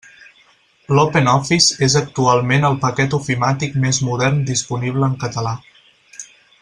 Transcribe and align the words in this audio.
L'OpenOffice 0.99 1.77
és 1.87 1.97
actualment 1.99 2.65
el 2.71 2.79
paquet 2.87 3.13
ofimàtic 3.19 3.77
més 3.85 4.01
modern 4.09 4.41
disponible 4.49 5.11
en 5.11 5.15
català. 5.27 5.55